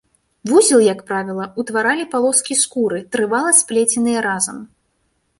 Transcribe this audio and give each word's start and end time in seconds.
Вузел, 0.51 0.79
як 0.85 1.01
правіла, 1.09 1.43
утваралі 1.63 2.05
палоскі 2.13 2.57
скуры, 2.63 3.01
трывала 3.17 3.51
сплеценыя 3.59 4.19
разам. 4.29 4.57